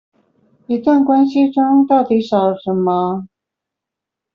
[0.65, 3.27] 一段關係中到底少了什麼